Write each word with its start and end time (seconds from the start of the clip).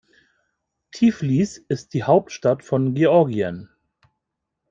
Tiflis 0.89 1.59
ist 1.59 1.93
die 1.93 2.01
Hauptstadt 2.03 2.63
von 2.63 2.95
Georgien. 2.95 3.69